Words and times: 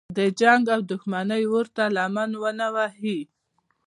د 0.17 0.19
جنګ 0.39 0.63
او 0.75 0.79
دښمنۍ 0.91 1.43
اور 1.51 1.67
ته 1.75 1.83
لمن 1.97 2.31
ونه 2.41 2.67
وهي. 2.75 3.19